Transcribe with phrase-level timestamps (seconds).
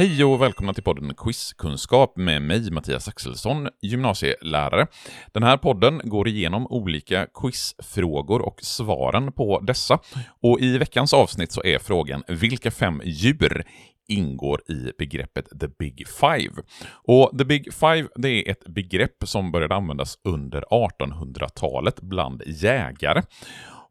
[0.00, 4.86] Hej och välkomna till podden Quizkunskap med mig, Mattias Axelsson, gymnasielärare.
[5.32, 9.98] Den här podden går igenom olika quizfrågor och svaren på dessa.
[10.42, 13.64] Och i veckans avsnitt så är frågan vilka fem djur
[14.08, 16.62] ingår i begreppet the big five.
[16.90, 23.22] Och the big five det är ett begrepp som började användas under 1800-talet bland jägare.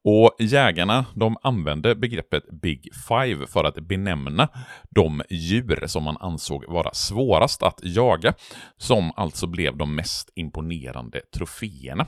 [0.04, 4.48] Och jägarna de använde begreppet Big Five för att benämna
[4.90, 8.34] de djur som man ansåg vara svårast att jaga,
[8.78, 12.06] som alltså blev de mest imponerande troféerna.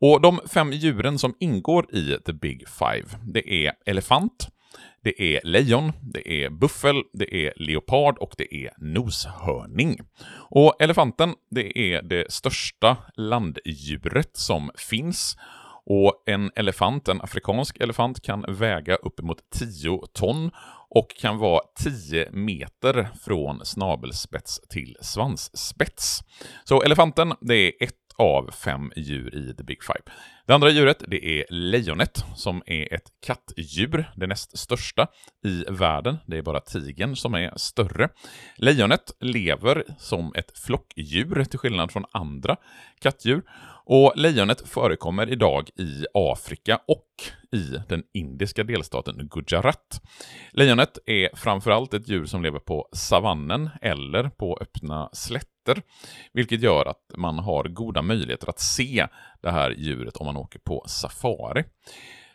[0.00, 4.48] Och de fem djuren som ingår i The Big Five, det är elefant,
[5.02, 9.98] det är lejon, det är buffel, det är leopard och det är noshörning.
[10.50, 15.36] Och elefanten, det är det största landdjuret som finns
[15.90, 20.50] och en elefant, en afrikansk elefant, kan väga uppemot 10 ton
[20.90, 26.20] och kan vara 10 meter från snabelspets till svansspets.
[26.64, 30.02] Så elefanten, det är ett av fem djur i The Big Five.
[30.46, 35.06] Det andra djuret det är lejonet, som är ett kattdjur, det näst största
[35.44, 36.16] i världen.
[36.26, 38.08] Det är bara tigern som är större.
[38.56, 42.56] Lejonet lever som ett flockdjur, till skillnad från andra
[43.00, 43.42] kattdjur.
[43.84, 47.08] Och lejonet förekommer idag i Afrika och
[47.52, 50.02] i den indiska delstaten Gujarat.
[50.52, 55.10] Lejonet är framförallt ett djur som lever på savannen eller på öppna
[55.68, 55.82] meter,
[56.32, 59.06] vilket gör att man har goda möjligheter att se
[59.40, 61.64] det här djuret om man åker på safari.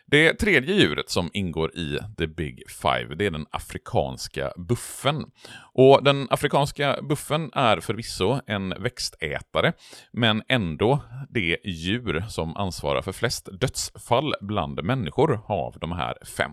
[0.06, 5.24] Det tredje djuret som ingår i the big five, det är den afrikanska buffen.
[5.72, 9.72] Och den afrikanska buffen är förvisso en växtätare,
[10.12, 16.52] men ändå det djur som ansvarar för flest dödsfall bland människor av de här fem.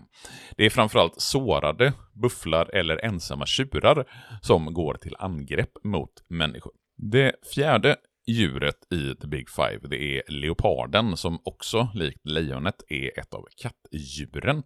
[0.56, 4.04] Det är framförallt sårade bufflar eller ensamma tjurar
[4.42, 6.72] som går till angrepp mot människor.
[6.96, 7.96] Det fjärde
[8.26, 13.46] djuret i The Big Five, det är leoparden som också, likt lejonet, är ett av
[13.56, 14.62] kattdjuren.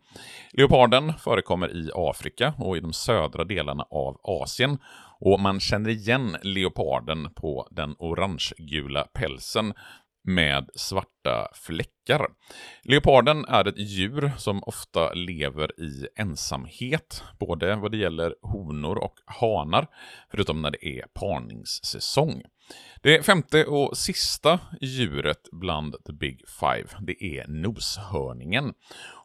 [0.52, 4.78] Leoparden förekommer i Afrika och i de södra delarna av Asien.
[5.20, 9.74] Och man känner igen leoparden på den orangegula pälsen
[10.26, 12.26] med svarta fläckar.
[12.82, 19.14] Leoparden är ett djur som ofta lever i ensamhet, både vad det gäller honor och
[19.26, 19.86] hanar,
[20.30, 22.42] förutom när det är parningssäsong.
[23.02, 28.72] Det femte och sista djuret bland the big five, det är noshörningen.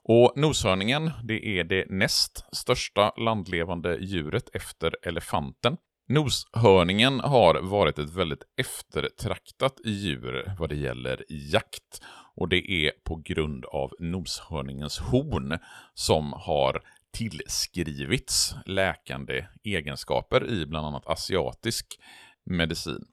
[0.04, 5.78] Och noshörningen, det är det näst största landlevande djuret efter elefanten.
[6.12, 12.02] Noshörningen har varit ett väldigt eftertraktat djur vad det gäller jakt.
[12.36, 15.58] Och det är på grund av noshörningens horn
[15.94, 16.82] som har
[17.14, 22.00] tillskrivits läkande egenskaper i bland annat asiatisk
[22.46, 23.06] medicin.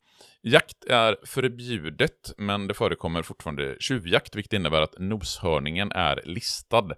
[0.43, 6.89] Jakt är förbjudet, men det förekommer fortfarande tjuvjakt, vilket innebär att noshörningen är listad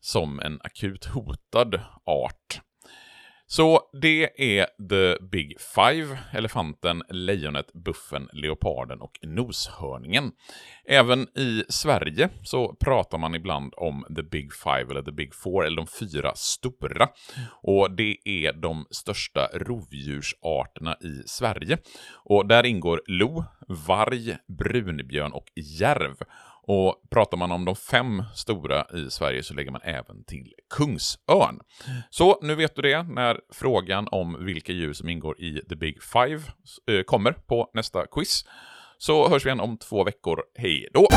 [0.00, 2.60] som en akut hotad art.
[3.50, 10.32] Så det är the big five, elefanten, lejonet, buffen, leoparden och noshörningen.
[10.84, 15.66] Även i Sverige så pratar man ibland om the big five eller the big four,
[15.66, 17.08] eller de fyra stora.
[17.62, 21.78] Och det är de största rovdjursarterna i Sverige.
[22.14, 26.16] Och där ingår lo, varg, brunbjörn och järv.
[26.70, 31.60] Och pratar man om de fem stora i Sverige så lägger man även till kungsörn.
[32.10, 36.02] Så nu vet du det när frågan om vilka djur som ingår i the big
[36.02, 36.42] five
[36.90, 38.44] eh, kommer på nästa quiz.
[38.98, 40.42] Så hörs vi igen om två veckor.
[40.54, 41.08] Hej då!